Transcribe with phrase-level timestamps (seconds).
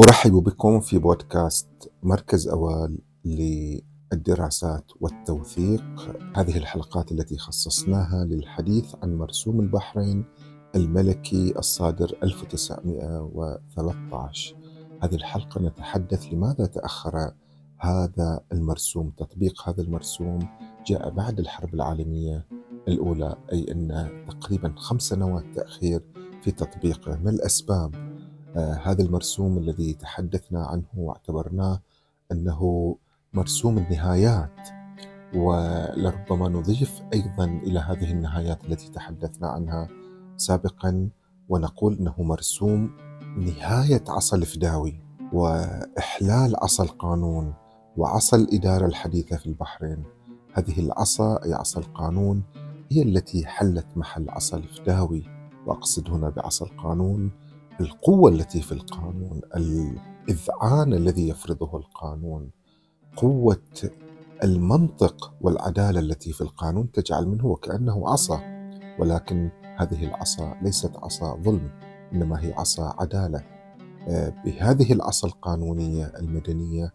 [0.00, 1.68] أرحب بكم في بودكاست
[2.02, 5.84] مركز أوال للدراسات والتوثيق.
[6.36, 10.24] هذه الحلقات التي خصصناها للحديث عن مرسوم البحرين
[10.74, 14.56] الملكي الصادر 1913
[15.02, 17.32] هذه الحلقة نتحدث لماذا تأخر
[17.78, 20.38] هذا المرسوم تطبيق هذا المرسوم
[20.86, 22.46] جاء بعد الحرب العالمية
[22.88, 26.02] الأولى أي أن تقريبا خمس سنوات تأخير
[26.42, 27.16] في تطبيقه.
[27.16, 28.07] ما الأسباب؟
[28.56, 31.80] هذا المرسوم الذي تحدثنا عنه واعتبرناه
[32.32, 32.96] أنه
[33.32, 34.68] مرسوم النهايات
[35.34, 39.88] ولربما نضيف أيضا إلى هذه النهايات التي تحدثنا عنها
[40.36, 41.08] سابقا
[41.48, 42.90] ونقول إنه مرسوم
[43.36, 45.00] نهاية عصا الفداوي
[45.32, 47.54] وإحلال عصا القانون
[47.96, 50.04] وعصا الإدارة الحديثة في البحرين.
[50.54, 52.42] هذه العصا أي عصا القانون
[52.92, 55.24] هي التي حلت محل عصا الفداوي.
[55.66, 57.30] وأقصد هنا بعصا القانون
[57.80, 62.50] القوة التي في القانون الإذعان الذي يفرضه القانون
[63.16, 63.90] قوة
[64.44, 68.40] المنطق والعدالة التي في القانون تجعل منه وكأنه عصا.
[68.98, 71.70] ولكن هذه العصا ليست عصا ظلم
[72.12, 73.44] إنما هي عصا عدالة.
[74.08, 76.92] آه، بهذه العصا القانونية المدنية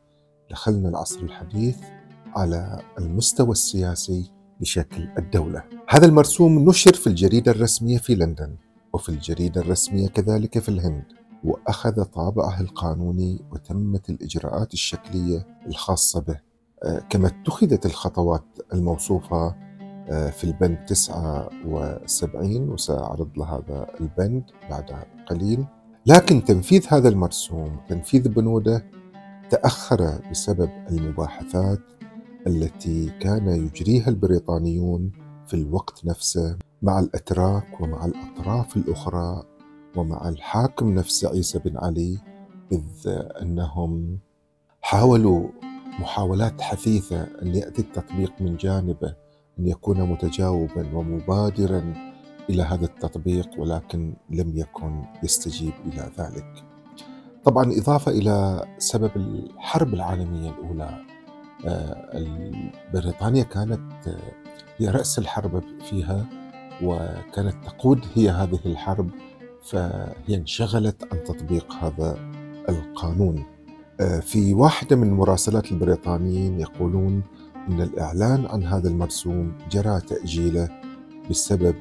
[0.51, 1.77] دخلنا العصر الحديث
[2.35, 5.63] على المستوى السياسي بشكل الدولة.
[5.89, 8.55] هذا المرسوم نشر في الجريدة الرسمية في لندن.
[8.93, 11.03] وفي الجريدة الرسمية كذلك في الهند
[11.43, 16.39] وأخذ طابعه القانوني وتمت الإجراءات الشكلية الخاصة به.
[16.83, 19.55] آه، كما اتخذت الخطوات الموصوفة
[20.09, 25.65] آه، في البند 79 وسأعرض لهذا البند بعد قليل.
[26.05, 28.85] لكن تنفيذ هذا المرسوم تنفيذ بنوده
[29.49, 31.79] تأخر بسبب المباحثات
[32.47, 35.11] التي كان يجريها البريطانيون
[35.47, 39.43] في الوقت نفسه مع الأتراك ومع الأطراف الأخرى
[39.95, 42.19] ومع الحاكم نفسه عيسى بن علي
[42.71, 42.83] إذ
[43.41, 44.19] أنهم
[44.81, 45.49] حاولوا
[45.99, 49.15] محاولات حثيثة أن يأتي التطبيق من جانبه
[49.59, 51.93] أن يكون متجاوبا ومبادرا
[52.49, 56.63] إلى هذا التطبيق ولكن لم يكن يستجيب إلى ذلك.
[57.43, 61.12] طبعا إضافة إلى سبب الحرب العالمية الأولى آه،
[62.93, 64.17] بريطانيا كانت آه،
[64.77, 66.25] هي رأس الحرب فيها
[66.83, 69.09] وكانت تقود هي هذه الحرب
[69.63, 72.17] فهي انشغلت عن تطبيق هذا
[72.69, 73.45] القانون.
[73.99, 77.23] آه، في واحدة من مراسلات البريطانيين يقولون
[77.67, 80.69] أن الإعلان عن هذا المرسوم جرى تأجيله
[81.29, 81.75] بسبب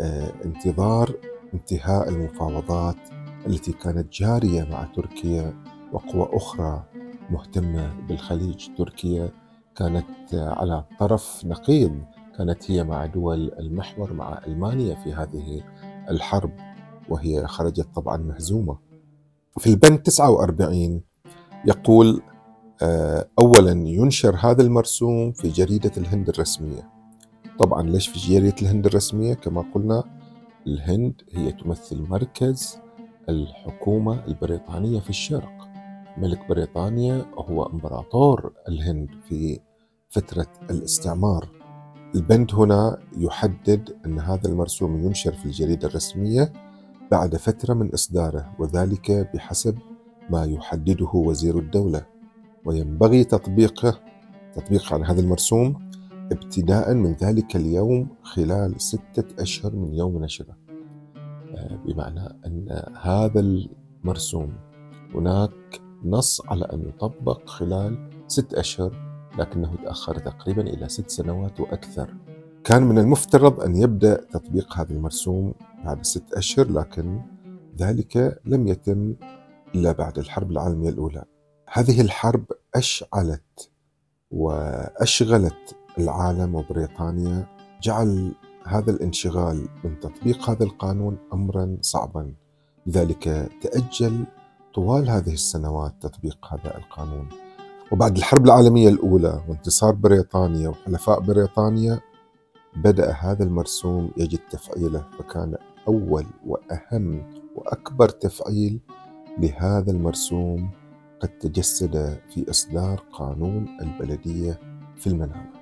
[0.00, 1.14] آه، انتظار
[1.54, 2.96] انتهاء المفاوضات
[3.46, 5.54] التي كانت جارية مع تركيا
[5.92, 6.84] وقوى أخرى.
[7.30, 9.30] مهتمة بالخليج تركيا
[9.76, 12.00] كانت على طرف نقيض
[12.38, 15.62] كانت هي مع دول المحور مع ألمانيا في هذه
[16.10, 16.50] الحرب
[17.08, 18.78] وهي خرجت طبعا مهزومة.
[19.58, 21.00] في البند 49
[21.64, 22.22] يقول
[22.82, 26.90] آه، اولا ينشر هذا المرسوم في جريدة الهند الرسمية.
[27.58, 30.04] طبعا ليش في جريدة الهند الرسمية؟ كما قلنا
[30.66, 32.78] الهند هي تمثل مركز
[33.28, 35.59] الحكومة البريطانية في الشرق.
[36.18, 39.60] ملك بريطانيا هو امبراطور الهند في
[40.08, 41.48] فترة الاستعمار.
[42.14, 46.52] البند هنا يحدد أن هذا المرسوم ينشر في الجريدة الرسمية
[47.10, 49.78] بعد فترة من إصداره وذلك بحسب
[50.30, 52.06] ما يحدده وزير الدولة
[52.64, 54.00] وينبغي تطبيقه
[54.54, 55.90] تطبيق على هذا المرسوم
[56.32, 60.56] ابتداء من ذلك اليوم خلال ستة أشهر من يوم نشره
[61.54, 64.52] آه، بمعنى أن هذا المرسوم
[65.14, 68.92] هناك نص على أن يطبق خلال ست أشهر
[69.38, 72.14] لكنه تأخر تقريبا إلى ست سنوات وأكثر.
[72.64, 77.20] كان من المفترض أن يبدأ تطبيق هذا المرسوم بعد ست أشهر لكن
[77.78, 79.14] ذلك لم يتم
[79.74, 81.24] إلا بعد الحرب العالمية الأولى.
[81.72, 82.44] هذه الحرب
[82.74, 83.70] أشعلت
[84.30, 87.46] وأشغلت العالم وبريطانيا.
[87.82, 88.34] جعل
[88.66, 92.32] هذا الانشغال من تطبيق هذا القانون أمرا صعبا.
[92.86, 94.24] لذلك تأجل
[94.74, 97.28] طوال هذه السنوات تطبيق هذا القانون.
[97.92, 102.00] وبعد الحرب العالمية الأولى وانتصار بريطانيا وحلفاء بريطانيا
[102.76, 105.56] بدأ هذا المرسوم يجد تفعيله فكان
[105.88, 108.80] أول وأهم وأكبر تفعيل
[109.38, 110.70] لهذا المرسوم
[111.20, 114.60] قد تجسد في إصدار قانون البلدية
[114.96, 115.52] في المنامة.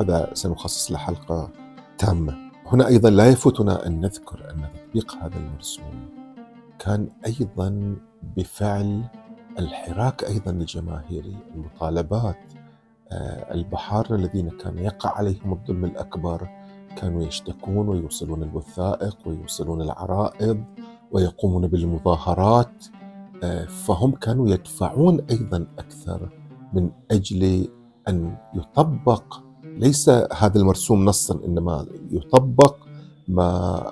[0.00, 1.50] هذا سنخصص له حلقة
[1.98, 2.52] تامة.
[2.66, 6.08] هنا أيضا لا يفوتنا أن نذكر أن تطبيق هذا المرسوم
[6.78, 7.96] كان أيضا
[8.36, 9.04] بفعل
[9.58, 12.38] الحراك أيضا الجماهيري المطالبات.
[13.12, 16.48] آه، البحارة الذين كان يقع عليهم الظلم الأكبر
[16.96, 20.64] كانوا يشتكون ويوصلون الوثائق ويوصلون العرائض
[21.12, 22.84] ويقومون بالمظاهرات.
[23.42, 26.28] آه، فهم كانوا يدفعون أيضا أكثر
[26.72, 27.68] من أجل
[28.08, 32.76] أن يطبق ليس هذا المرسوم نصا إنما يطبق
[33.28, 33.82] ما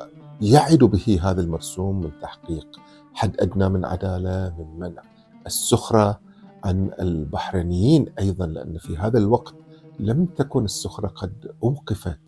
[0.40, 2.80] يعد به هذا المرسوم من تحقيق
[3.20, 5.02] حد أدنى من عدالة من منع
[5.46, 6.20] السخرة
[6.64, 9.54] عن البحرينيين أيضا لأن في هذا الوقت
[9.98, 12.20] لم تكن السخرة قد أوقفت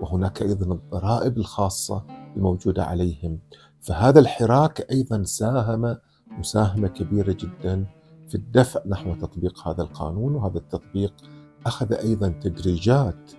[0.00, 2.04] وهناك أيضا الضرائب الخاصة
[2.36, 3.38] الموجودة عليهم.
[3.80, 5.96] فهذا الحراك أيضا ساهم
[6.38, 7.86] مساهمة كبيرة جدا
[8.28, 11.14] في الدفع نحو تطبيق هذا القانون وهذا التطبيق
[11.66, 13.30] أخذ أيضا تدريجات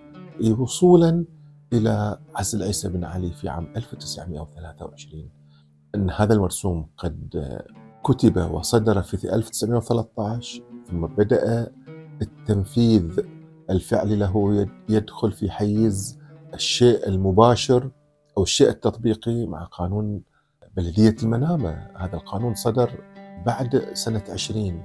[0.58, 1.24] وصولا
[1.72, 5.41] إلى عزل عيسى بن علي في عام 1923
[5.94, 7.44] إن هذا المرسوم قد
[8.04, 11.72] كتب وصدر في 1913 ثم بدأ
[12.22, 13.20] التنفيذ
[13.70, 16.18] الفعلي له يدخل في حيز
[16.54, 17.90] الشيء المباشر
[18.38, 20.22] أو الشيء التطبيقي مع قانون
[20.76, 21.88] بلدية المنامة.
[21.96, 22.90] هذا القانون صدر
[23.46, 24.82] بعد سنة 20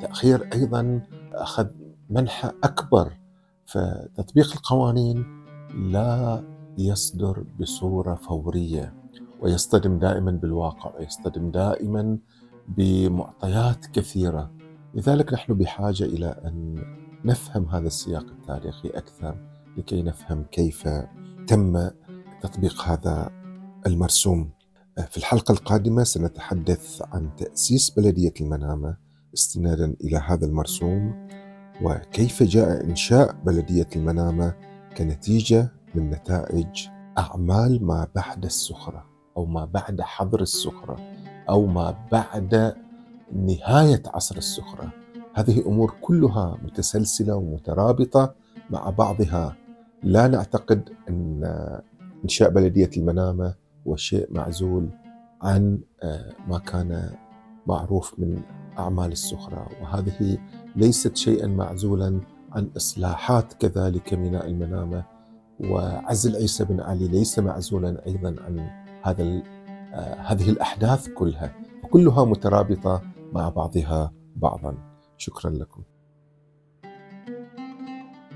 [0.00, 1.02] تأخير أيضا
[1.32, 1.66] أخذ
[2.10, 3.12] منحى أكبر
[3.66, 5.44] فتطبيق القوانين
[5.74, 6.44] لا
[6.78, 8.94] يصدر بصورة فورية.
[9.40, 12.18] ويصطدم دائما بالواقع ويصطدم دائما
[12.68, 14.50] بمعطيات كثيرة.
[14.94, 16.84] لذلك نحن بحاجة إلى أن
[17.24, 19.36] نفهم هذا السياق التاريخي أكثر
[19.76, 20.88] لكي نفهم كيف
[21.46, 21.90] تم
[22.42, 23.30] تطبيق هذا
[23.86, 24.50] المرسوم.
[25.10, 28.96] في الحلقة القادمة سنتحدث عن تأسيس بلدية المنامة
[29.34, 31.28] استنادا إلى هذا المرسوم
[31.82, 34.54] وكيف جاء إنشاء بلدية المنامة
[34.96, 36.88] كنتيجة من نتائج
[37.18, 39.17] أعمال ما بعد السخرة.
[39.38, 40.96] أو ما بعد حظر السخرة
[41.48, 42.74] أو ما بعد
[43.32, 44.92] نهاية عصر السخرة.
[45.34, 48.34] هذه أمور كلها متسلسلة ومترابطة
[48.70, 49.56] مع بعضها.
[50.02, 51.44] لا نعتقد أن
[52.24, 53.54] إنشاء بلدية المنامة
[53.86, 54.88] هو شيء معزول
[55.42, 57.10] عن آه، ما كان
[57.66, 58.40] معروف من
[58.78, 59.68] أعمال السخرة.
[59.82, 60.38] وهذه
[60.76, 62.20] ليست شيئا معزولا
[62.52, 65.04] عن إصلاحات كذلك ميناء المنامة.
[65.60, 69.42] وعزل عيسى بن علي ليس معزولا أيضا عن هذا
[69.94, 71.52] آه، هذه الأحداث كلها
[71.90, 73.02] كلها مترابطة
[73.32, 74.74] مع بعضها بعضا.
[75.16, 75.82] شكرا لكم.